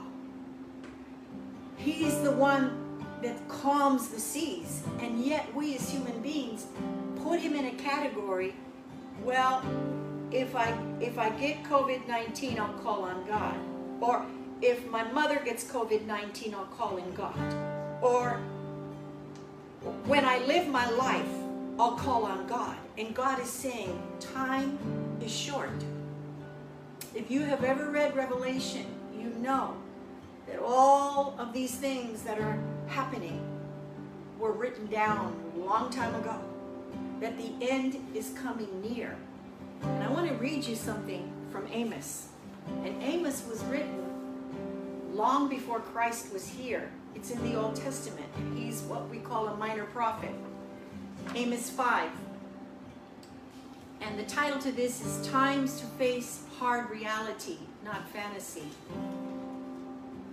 He's 1.77 2.21
the 2.21 2.31
one 2.31 3.05
that 3.21 3.47
calms 3.49 4.09
the 4.09 4.19
seas. 4.19 4.83
And 4.99 5.25
yet, 5.25 5.53
we 5.55 5.75
as 5.75 5.89
human 5.89 6.21
beings 6.21 6.67
put 7.23 7.39
him 7.39 7.55
in 7.55 7.65
a 7.65 7.71
category 7.71 8.53
well, 9.23 9.63
if 10.31 10.55
I 10.55 10.75
if 10.99 11.19
I 11.19 11.29
get 11.29 11.63
COVID-19, 11.63 12.59
I'll 12.59 12.73
call 12.79 13.03
on 13.03 13.25
God. 13.27 13.55
Or 14.01 14.25
if 14.61 14.89
my 14.89 15.03
mother 15.11 15.39
gets 15.39 15.63
COVID-19, 15.63 16.53
I'll 16.53 16.65
call 16.65 16.97
in 16.97 17.13
God. 17.13 17.35
Or 18.01 18.41
when 20.05 20.25
I 20.25 20.39
live 20.39 20.67
my 20.67 20.89
life, 20.91 21.29
I'll 21.79 21.95
call 21.95 22.25
on 22.25 22.47
God. 22.47 22.75
And 22.97 23.15
God 23.15 23.39
is 23.39 23.49
saying, 23.49 24.01
time 24.19 24.77
is 25.23 25.31
short. 25.31 25.69
If 27.15 27.29
you 27.29 27.41
have 27.41 27.63
ever 27.63 27.89
read 27.91 28.15
Revelation, 28.15 28.85
you 29.17 29.29
know 29.39 29.75
that 30.47 30.59
all 30.59 31.35
of 31.37 31.53
these 31.53 31.75
things 31.75 32.23
that 32.23 32.39
are 32.39 32.59
happening 32.87 33.39
were 34.39 34.51
written 34.51 34.87
down 34.87 35.35
a 35.55 35.59
long 35.59 35.91
time 35.91 36.13
ago. 36.15 36.39
That 37.19 37.37
the 37.37 37.51
end 37.61 37.97
is 38.15 38.33
coming 38.41 38.81
near. 38.81 39.15
And 39.83 40.03
I 40.03 40.09
want 40.09 40.27
to 40.27 40.33
read 40.35 40.65
you 40.65 40.75
something 40.75 41.31
from 41.51 41.67
Amos. 41.71 42.30
And 42.67 43.01
Amos 43.01 43.43
was 43.49 43.63
written 43.65 44.01
long 45.13 45.49
before 45.49 45.79
Christ 45.79 46.31
was 46.33 46.47
here. 46.47 46.89
It's 47.15 47.31
in 47.31 47.43
the 47.43 47.59
Old 47.59 47.75
Testament. 47.75 48.27
He's 48.55 48.81
what 48.81 49.09
we 49.09 49.17
call 49.17 49.47
a 49.47 49.57
minor 49.57 49.85
prophet. 49.85 50.33
Amos 51.35 51.69
5. 51.69 52.09
And 54.01 54.17
the 54.17 54.23
title 54.23 54.59
to 54.59 54.71
this 54.71 55.05
is 55.05 55.27
Times 55.27 55.79
to 55.79 55.85
Face 55.85 56.43
Hard 56.57 56.89
Reality, 56.89 57.57
Not 57.85 58.07
Fantasy. 58.09 58.63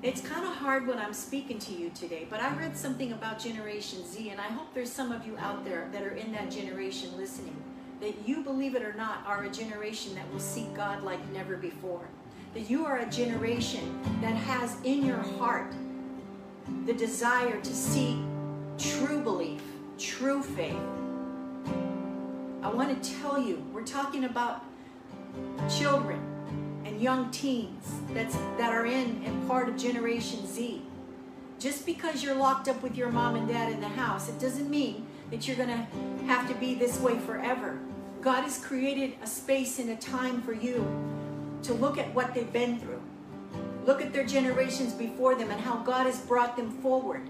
It's 0.01 0.21
kind 0.21 0.47
of 0.47 0.55
hard 0.55 0.87
when 0.87 0.99
I'm 0.99 1.13
speaking 1.13 1.59
to 1.59 1.73
you 1.73 1.91
today, 1.91 2.27
but 2.31 2.41
I 2.41 2.57
read 2.57 2.77
something 2.77 3.13
about 3.13 3.41
Generation 3.41 4.07
Z, 4.07 4.31
and 4.31 4.41
I 4.41 4.45
hope 4.45 4.73
there's 4.73 4.93
some 4.93 5.11
of 5.11 5.27
you 5.27 5.37
out 5.39 5.65
there 5.65 5.89
that 5.93 6.03
are 6.03 6.15
in 6.15 6.31
that 6.33 6.51
generation 6.51 7.11
listening, 7.17 7.57
that 8.01 8.15
you, 8.27 8.43
believe 8.43 8.75
it 8.75 8.83
or 8.83 8.93
not, 8.93 9.25
are 9.27 9.45
a 9.45 9.51
generation 9.51 10.15
that 10.15 10.31
will 10.33 10.41
seek 10.41 10.73
God 10.75 11.03
like 11.03 11.21
never 11.33 11.57
before. 11.57 12.07
That 12.55 12.71
you 12.71 12.87
are 12.87 12.99
a 12.99 13.07
generation 13.07 14.01
that 14.21 14.35
has 14.35 14.77
in 14.85 15.05
your 15.05 15.23
heart 15.39 15.73
the 16.87 16.93
desire 16.93 17.61
to 17.61 17.75
seek 17.75 18.17
true 18.79 19.21
belief, 19.21 19.63
true 19.99 20.43
faith. 20.43 20.77
I 22.63 22.71
want 22.71 23.03
to 23.03 23.15
tell 23.21 23.41
you, 23.41 23.65
we're 23.73 23.85
talking 23.85 24.25
about 24.25 24.65
children 25.69 26.21
and 26.85 27.01
young 27.01 27.31
teens 27.31 27.93
that's, 28.11 28.37
that 28.57 28.73
are 28.73 28.87
in 28.87 29.23
and 29.25 29.49
part 29.49 29.69
of 29.69 29.77
Generation 29.77 30.47
Z. 30.47 30.83
Just 31.59 31.85
because 31.85 32.23
you're 32.23 32.35
locked 32.35 32.69
up 32.69 32.83
with 32.83 32.97
your 32.97 33.11
mom 33.11 33.35
and 33.35 33.49
dad 33.49 33.73
in 33.73 33.81
the 33.81 33.89
house, 33.89 34.29
it 34.29 34.39
doesn't 34.39 34.71
mean 34.71 35.07
that 35.31 35.47
you're 35.47 35.57
going 35.57 35.69
to 35.69 36.25
have 36.27 36.49
to 36.49 36.55
be 36.55 36.75
this 36.75 36.99
way 37.01 37.19
forever. 37.19 37.79
God 38.21 38.43
has 38.43 38.59
created 38.59 39.15
a 39.23 39.27
space 39.27 39.79
and 39.79 39.91
a 39.91 39.97
time 39.97 40.43
for 40.43 40.53
you 40.53 40.87
to 41.63 41.75
look 41.75 41.99
at 41.99 42.13
what 42.15 42.35
they've 42.35 42.53
been 42.53 42.79
through. 42.79 43.03
Look 43.87 44.03
at 44.03 44.13
their 44.13 44.27
generations 44.27 44.93
before 44.93 45.35
them 45.35 45.51
and 45.51 45.61
how 45.61 45.77
God 45.77 46.07
has 46.07 46.21
brought 46.21 46.57
them 46.57 46.71
forward. 46.71 47.23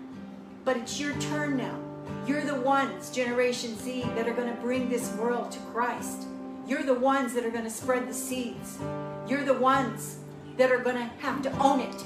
But 0.65 0.77
it's 0.77 0.99
your 0.99 1.15
turn 1.19 1.57
now. 1.57 1.79
You're 2.27 2.45
the 2.45 2.61
ones, 2.61 3.11
Generation 3.11 3.77
Z, 3.79 4.03
that 4.15 4.27
are 4.29 4.35
going 4.35 4.55
to 4.55 4.61
bring 4.61 4.89
this 4.89 5.13
world 5.15 5.51
to 5.53 5.59
Christ. 5.73 6.27
You're 6.67 6.83
the 6.83 6.95
ones 6.95 7.33
that 7.35 7.45
are 7.45 7.51
going 7.51 7.65
to 7.65 7.71
spread 7.71 8.09
the 8.09 8.15
seeds. 8.15 8.79
You're 9.27 9.45
the 9.45 9.55
ones 9.55 10.19
that 10.57 10.71
are 10.71 10.79
going 10.79 10.97
to 10.97 11.11
have 11.19 11.43
to 11.43 11.59
own 11.59 11.81
it. 11.81 12.05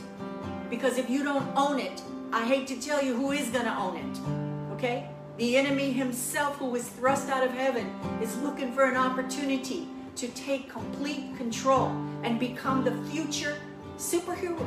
Because 0.71 0.99
if 0.99 1.11
you 1.11 1.25
don't 1.25 1.47
own 1.57 1.81
it, 1.81 2.03
I 2.33 2.45
hate 2.45 2.67
to 2.69 2.81
tell 2.81 3.03
you 3.03 3.15
who 3.15 3.33
is 3.33 3.49
going 3.51 3.65
to 3.65 3.77
own 3.77 3.97
it. 3.97 4.75
Okay? 4.75 5.09
The 5.39 5.57
enemy 5.57 5.93
himself, 5.93 6.59
who 6.59 6.67
was 6.67 6.87
thrust 6.87 7.31
out 7.31 7.43
of 7.43 7.53
heaven, 7.53 7.91
is 8.21 8.37
looking 8.39 8.73
for 8.73 8.85
an 8.85 8.97
opportunity 8.97 9.89
to 10.17 10.29
take 10.29 10.69
complete 10.69 11.37
control 11.37 11.89
and 12.23 12.39
become 12.39 12.85
the 12.85 12.93
future 13.11 13.57
superhero 13.97 14.65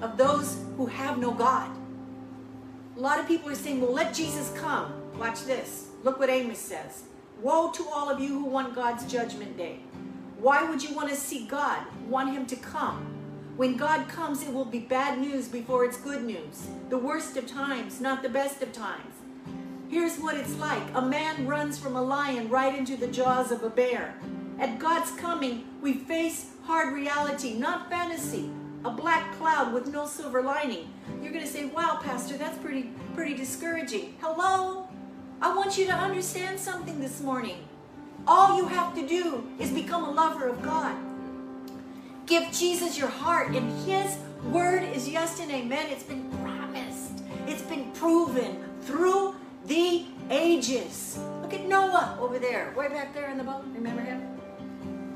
of 0.00 0.16
those 0.16 0.58
who 0.76 0.86
have 0.86 1.18
no 1.18 1.32
God. 1.32 1.70
A 2.96 3.00
lot 3.00 3.18
of 3.18 3.28
people 3.28 3.50
are 3.50 3.54
saying, 3.54 3.80
well, 3.80 3.92
let 3.92 4.14
Jesus 4.14 4.52
come. 4.56 4.92
Watch 5.18 5.44
this. 5.44 5.88
Look 6.02 6.18
what 6.18 6.30
Amos 6.30 6.58
says. 6.58 7.02
Woe 7.42 7.70
to 7.72 7.86
all 7.88 8.08
of 8.08 8.20
you 8.20 8.28
who 8.28 8.46
want 8.46 8.74
God's 8.74 9.10
judgment 9.10 9.56
day. 9.58 9.80
Why 10.38 10.62
would 10.62 10.82
you 10.82 10.94
want 10.94 11.10
to 11.10 11.16
see 11.16 11.46
God, 11.46 11.82
want 12.08 12.32
Him 12.34 12.46
to 12.46 12.56
come? 12.56 13.06
When 13.56 13.76
God 13.76 14.08
comes, 14.08 14.42
it 14.42 14.54
will 14.54 14.64
be 14.64 14.78
bad 14.78 15.18
news 15.18 15.46
before 15.46 15.84
it's 15.84 15.98
good 15.98 16.24
news. 16.24 16.68
The 16.88 16.96
worst 16.96 17.36
of 17.36 17.46
times, 17.46 18.00
not 18.00 18.22
the 18.22 18.30
best 18.30 18.62
of 18.62 18.72
times. 18.72 19.19
Here's 19.90 20.18
what 20.18 20.36
it's 20.36 20.56
like 20.56 20.84
a 20.94 21.02
man 21.02 21.48
runs 21.48 21.76
from 21.76 21.96
a 21.96 22.02
lion 22.02 22.48
right 22.48 22.78
into 22.78 22.96
the 22.96 23.08
jaws 23.08 23.50
of 23.50 23.64
a 23.64 23.70
bear. 23.70 24.14
At 24.60 24.78
God's 24.78 25.10
coming, 25.10 25.64
we 25.82 25.94
face 25.94 26.50
hard 26.62 26.94
reality, 26.94 27.54
not 27.54 27.90
fantasy. 27.90 28.50
A 28.84 28.90
black 28.90 29.36
cloud 29.36 29.74
with 29.74 29.88
no 29.88 30.06
silver 30.06 30.42
lining. 30.42 30.94
You're 31.20 31.32
going 31.32 31.44
to 31.44 31.50
say, 31.50 31.64
wow, 31.64 31.98
Pastor, 32.00 32.38
that's 32.38 32.56
pretty, 32.58 32.92
pretty 33.16 33.34
discouraging. 33.34 34.14
Hello? 34.20 34.88
I 35.42 35.56
want 35.56 35.76
you 35.76 35.86
to 35.86 35.92
understand 35.92 36.60
something 36.60 37.00
this 37.00 37.20
morning. 37.20 37.56
All 38.28 38.58
you 38.58 38.68
have 38.68 38.94
to 38.94 39.04
do 39.04 39.44
is 39.58 39.70
become 39.70 40.04
a 40.04 40.10
lover 40.12 40.46
of 40.46 40.62
God. 40.62 40.94
Give 42.26 42.48
Jesus 42.52 42.96
your 42.96 43.08
heart, 43.08 43.56
and 43.56 43.88
His 43.88 44.18
word 44.52 44.84
is 44.84 45.08
yes 45.08 45.40
and 45.40 45.50
amen. 45.50 45.88
It's 45.90 46.04
been 46.04 46.30
promised, 46.42 47.24
it's 47.48 47.62
been 47.62 47.90
proven 47.92 48.62
through 48.82 49.34
the 49.66 50.04
ages. 50.30 51.18
Look 51.42 51.54
at 51.54 51.66
Noah 51.66 52.18
over 52.20 52.38
there, 52.38 52.72
way 52.76 52.88
back 52.88 53.14
there 53.14 53.30
in 53.30 53.38
the 53.38 53.44
boat. 53.44 53.64
Remember 53.74 54.02
him? 54.02 54.22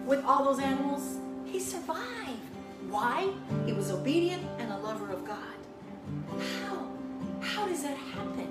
With 0.06 0.24
all 0.24 0.44
those 0.44 0.60
animals. 0.60 1.18
He 1.44 1.60
survived. 1.60 2.40
Why? 2.88 3.32
He 3.66 3.72
was 3.72 3.90
obedient 3.90 4.42
and 4.58 4.72
a 4.72 4.78
lover 4.78 5.10
of 5.10 5.26
God. 5.26 5.38
How? 6.60 6.88
How 7.40 7.66
does 7.66 7.82
that 7.82 7.96
happen? 7.96 8.48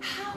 How? 0.00 0.34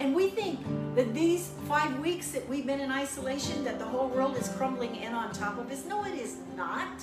And 0.00 0.14
we 0.14 0.28
think 0.28 0.60
that 0.96 1.14
these 1.14 1.52
five 1.68 1.98
weeks 2.00 2.30
that 2.32 2.48
we've 2.48 2.66
been 2.66 2.80
in 2.80 2.90
isolation, 2.90 3.64
that 3.64 3.78
the 3.78 3.84
whole 3.84 4.08
world 4.08 4.36
is 4.36 4.48
crumbling 4.48 4.96
in 4.96 5.14
on 5.14 5.32
top 5.32 5.58
of 5.58 5.70
us. 5.70 5.84
No, 5.84 6.04
it 6.04 6.14
is 6.14 6.38
not. 6.56 7.02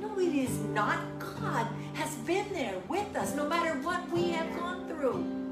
No, 0.00 0.18
it 0.18 0.34
is 0.34 0.58
not. 0.72 0.98
God 1.18 1.66
has 1.94 2.14
been 2.16 2.52
there 2.52 2.74
with 2.88 3.14
us 3.16 3.34
no 3.34 3.48
matter 3.48 3.78
what 3.80 4.08
we 4.10 4.30
have 4.30 4.52
gone 4.58 4.88
through. 4.88 5.43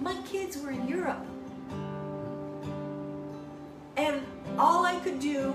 My 0.00 0.14
kids 0.22 0.56
were 0.56 0.70
in 0.70 0.88
Europe. 0.88 1.24
And 3.96 4.22
all 4.58 4.86
I 4.86 4.98
could 5.00 5.20
do, 5.20 5.54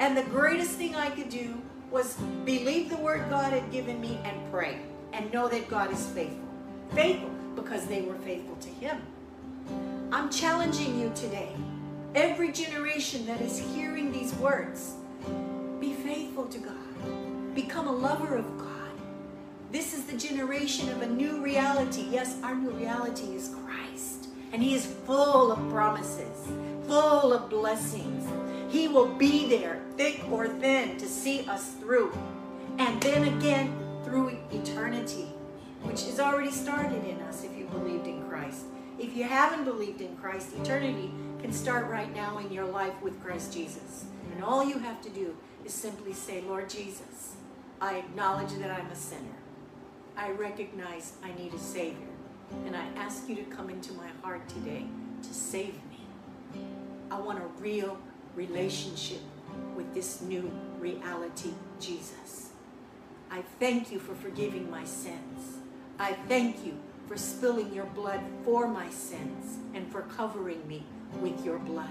and 0.00 0.16
the 0.16 0.22
greatest 0.22 0.72
thing 0.72 0.94
I 0.94 1.10
could 1.10 1.28
do, 1.28 1.60
was 1.90 2.14
believe 2.46 2.88
the 2.88 2.96
word 2.96 3.28
God 3.28 3.52
had 3.52 3.70
given 3.70 4.00
me 4.00 4.18
and 4.24 4.50
pray 4.50 4.78
and 5.12 5.30
know 5.30 5.46
that 5.48 5.68
God 5.68 5.92
is 5.92 6.06
faithful. 6.06 6.38
Faithful 6.94 7.30
because 7.54 7.86
they 7.86 8.00
were 8.00 8.14
faithful 8.16 8.56
to 8.56 8.68
Him. 8.68 9.02
I'm 10.10 10.30
challenging 10.30 10.98
you 10.98 11.12
today. 11.14 11.54
Every 12.14 12.50
generation 12.50 13.26
that 13.26 13.40
is 13.42 13.58
hearing 13.74 14.10
these 14.10 14.34
words, 14.34 14.94
be 15.80 15.92
faithful 15.92 16.46
to 16.46 16.58
God. 16.58 17.54
Become 17.54 17.88
a 17.88 17.92
lover 17.92 18.36
of 18.36 18.58
God. 18.58 18.81
This 19.72 19.94
is 19.94 20.04
the 20.04 20.18
generation 20.18 20.90
of 20.90 21.00
a 21.00 21.06
new 21.06 21.42
reality. 21.42 22.06
Yes, 22.10 22.36
our 22.42 22.54
new 22.54 22.72
reality 22.72 23.34
is 23.34 23.54
Christ. 23.64 24.28
And 24.52 24.62
He 24.62 24.74
is 24.74 24.84
full 24.84 25.50
of 25.50 25.70
promises, 25.70 26.46
full 26.86 27.32
of 27.32 27.48
blessings. 27.48 28.28
He 28.70 28.86
will 28.86 29.14
be 29.14 29.48
there, 29.48 29.80
thick 29.96 30.24
or 30.30 30.46
thin, 30.46 30.98
to 30.98 31.08
see 31.08 31.46
us 31.46 31.70
through. 31.76 32.12
And 32.76 33.02
then 33.02 33.34
again, 33.34 33.74
through 34.04 34.36
eternity, 34.50 35.32
which 35.84 36.02
is 36.02 36.20
already 36.20 36.50
started 36.50 37.02
in 37.06 37.18
us 37.22 37.42
if 37.42 37.56
you 37.56 37.64
believed 37.64 38.06
in 38.06 38.28
Christ. 38.28 38.66
If 38.98 39.16
you 39.16 39.24
haven't 39.24 39.64
believed 39.64 40.02
in 40.02 40.14
Christ, 40.18 40.54
eternity 40.54 41.10
can 41.40 41.50
start 41.50 41.86
right 41.86 42.14
now 42.14 42.36
in 42.36 42.52
your 42.52 42.66
life 42.66 43.00
with 43.00 43.22
Christ 43.22 43.54
Jesus. 43.54 44.04
And 44.34 44.44
all 44.44 44.66
you 44.66 44.78
have 44.80 45.00
to 45.00 45.08
do 45.08 45.34
is 45.64 45.72
simply 45.72 46.12
say, 46.12 46.42
Lord 46.42 46.68
Jesus, 46.68 47.36
I 47.80 47.96
acknowledge 47.96 48.52
that 48.58 48.70
I'm 48.70 48.90
a 48.90 48.94
sinner. 48.94 49.41
I 50.16 50.30
recognize 50.32 51.14
I 51.22 51.32
need 51.40 51.54
a 51.54 51.58
Savior. 51.58 52.08
And 52.66 52.76
I 52.76 52.86
ask 52.96 53.28
you 53.28 53.34
to 53.36 53.42
come 53.44 53.70
into 53.70 53.92
my 53.94 54.08
heart 54.22 54.46
today 54.48 54.84
to 55.22 55.34
save 55.34 55.74
me. 55.90 56.06
I 57.10 57.18
want 57.18 57.38
a 57.38 57.46
real 57.60 57.98
relationship 58.34 59.20
with 59.74 59.92
this 59.94 60.20
new 60.20 60.50
reality, 60.78 61.52
Jesus. 61.80 62.50
I 63.30 63.42
thank 63.58 63.90
you 63.90 63.98
for 63.98 64.14
forgiving 64.14 64.70
my 64.70 64.84
sins. 64.84 65.58
I 65.98 66.12
thank 66.28 66.64
you 66.64 66.78
for 67.06 67.16
spilling 67.16 67.72
your 67.72 67.86
blood 67.86 68.20
for 68.44 68.68
my 68.68 68.90
sins 68.90 69.58
and 69.74 69.90
for 69.90 70.02
covering 70.02 70.66
me 70.68 70.84
with 71.20 71.44
your 71.44 71.58
blood. 71.58 71.88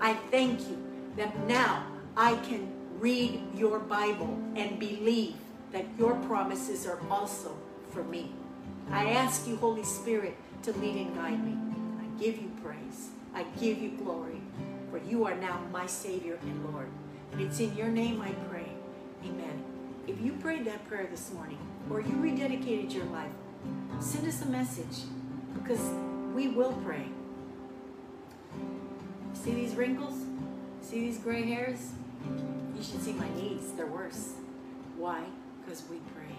I 0.00 0.14
thank 0.30 0.60
you 0.60 0.78
that 1.16 1.46
now 1.46 1.86
I 2.16 2.36
can 2.36 2.72
read 2.98 3.40
your 3.54 3.78
Bible 3.78 4.38
and 4.54 4.78
believe 4.78 5.34
that 5.72 5.84
your 5.98 6.14
promises 6.26 6.86
are 6.86 6.98
also 7.10 7.56
for 7.90 8.02
me. 8.04 8.32
I 8.90 9.10
ask 9.10 9.46
you, 9.46 9.56
Holy 9.56 9.84
Spirit, 9.84 10.36
to 10.62 10.72
lead 10.74 10.96
and 10.96 11.14
guide 11.14 11.44
me. 11.44 11.56
I 12.00 12.20
give 12.20 12.36
you 12.36 12.50
praise. 12.62 13.08
I 13.34 13.44
give 13.60 13.78
you 13.78 13.90
glory, 13.90 14.40
for 14.90 14.98
you 14.98 15.26
are 15.26 15.34
now 15.34 15.60
my 15.70 15.86
Savior 15.86 16.38
and 16.42 16.72
Lord. 16.72 16.88
And 17.32 17.40
it's 17.40 17.60
in 17.60 17.76
your 17.76 17.88
name 17.88 18.20
I 18.20 18.32
pray. 18.50 18.66
Amen. 19.24 19.62
If 20.06 20.20
you 20.20 20.32
prayed 20.32 20.64
that 20.64 20.88
prayer 20.88 21.06
this 21.10 21.32
morning, 21.32 21.58
or 21.90 22.00
you 22.00 22.12
rededicated 22.12 22.92
your 22.92 23.04
life, 23.06 23.30
send 24.00 24.26
us 24.26 24.42
a 24.42 24.46
message 24.46 25.04
because 25.54 25.82
we 26.34 26.48
will 26.48 26.72
pray. 26.84 27.04
See 29.34 29.52
these 29.52 29.74
wrinkles? 29.74 30.14
See 30.80 31.00
these 31.00 31.18
gray 31.18 31.42
hairs? 31.42 31.92
You 32.76 32.82
should 32.82 33.02
see 33.02 33.12
my 33.12 33.28
knees. 33.34 33.72
They're 33.76 33.86
worse. 33.86 34.32
Why? 34.96 35.24
Because 35.68 35.84
we 35.90 35.98
pray. 36.14 36.34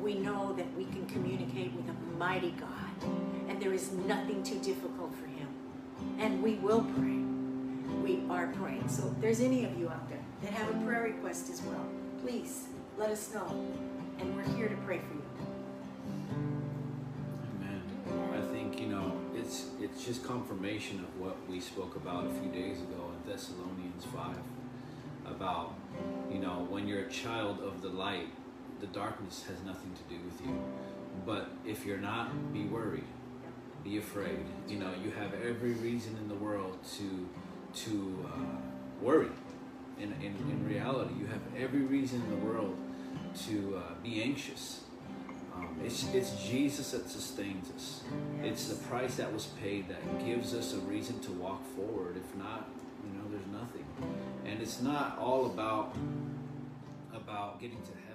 We 0.00 0.14
know 0.14 0.52
that 0.52 0.72
we 0.76 0.84
can 0.84 1.04
communicate 1.06 1.72
with 1.72 1.88
a 1.88 2.16
mighty 2.16 2.52
God, 2.52 3.10
and 3.48 3.60
there 3.60 3.72
is 3.72 3.90
nothing 3.90 4.44
too 4.44 4.60
difficult 4.60 5.12
for 5.16 5.26
Him. 5.26 5.48
And 6.20 6.40
we 6.40 6.54
will 6.54 6.86
pray. 6.96 7.18
We 8.04 8.22
are 8.30 8.46
praying. 8.52 8.88
So 8.88 9.08
if 9.08 9.20
there's 9.20 9.40
any 9.40 9.64
of 9.64 9.76
you 9.76 9.88
out 9.88 10.08
there 10.08 10.22
that 10.42 10.52
have 10.52 10.68
a 10.76 10.84
prayer 10.84 11.02
request 11.02 11.50
as 11.50 11.60
well, 11.62 11.84
please 12.22 12.68
let 12.96 13.10
us 13.10 13.34
know. 13.34 13.66
And 14.20 14.36
we're 14.36 14.56
here 14.56 14.68
to 14.68 14.76
pray 14.86 15.00
for 15.00 15.14
you. 15.14 15.24
Amen. 17.56 17.82
I 18.32 18.40
think, 18.52 18.80
you 18.80 18.86
know, 18.86 19.10
it's 19.34 19.70
it's 19.80 20.04
just 20.04 20.22
confirmation 20.22 21.00
of 21.00 21.20
what 21.20 21.36
we 21.48 21.58
spoke 21.58 21.96
about 21.96 22.26
a 22.26 22.30
few 22.30 22.52
days 22.52 22.80
ago 22.80 23.10
in 23.12 23.28
Thessalonians 23.28 24.04
5 24.04 24.36
about, 25.30 25.74
you 26.30 26.38
know, 26.38 26.66
when 26.68 26.86
you're 26.86 27.02
a 27.02 27.10
child 27.10 27.60
of 27.60 27.82
the 27.82 27.88
light, 27.88 28.28
the 28.80 28.86
darkness 28.88 29.44
has 29.48 29.62
nothing 29.64 29.92
to 29.94 30.02
do 30.14 30.20
with 30.24 30.40
you. 30.40 30.62
But 31.26 31.50
if 31.66 31.84
you're 31.84 31.98
not, 31.98 32.52
be 32.52 32.64
worried. 32.64 33.04
Be 33.84 33.98
afraid. 33.98 34.44
You 34.68 34.78
know, 34.78 34.90
you 35.04 35.10
have 35.12 35.34
every 35.34 35.72
reason 35.72 36.16
in 36.16 36.28
the 36.28 36.34
world 36.34 36.78
to 36.98 37.28
to 37.84 38.28
uh, 38.32 38.38
worry. 39.02 39.30
In, 39.98 40.12
in, 40.12 40.34
in 40.50 40.66
reality, 40.66 41.14
you 41.18 41.26
have 41.26 41.40
every 41.56 41.82
reason 41.82 42.22
in 42.22 42.30
the 42.30 42.46
world 42.46 42.76
to 43.46 43.76
uh, 43.76 43.94
be 44.02 44.22
anxious. 44.22 44.82
Um, 45.54 45.76
it's, 45.84 46.06
it's 46.14 46.42
Jesus 46.44 46.92
that 46.92 47.08
sustains 47.10 47.70
us. 47.74 48.02
It's 48.42 48.68
the 48.68 48.76
price 48.86 49.16
that 49.16 49.32
was 49.32 49.46
paid 49.60 49.88
that 49.88 50.24
gives 50.24 50.54
us 50.54 50.72
a 50.72 50.78
reason 50.78 51.18
to 51.20 51.32
walk 51.32 51.66
forward. 51.74 52.16
If 52.16 52.36
not, 52.36 52.70
And 54.48 54.62
it's 54.62 54.80
not 54.80 55.18
all 55.18 55.46
about 55.46 55.94
about 57.14 57.60
getting 57.60 57.82
to. 57.82 58.07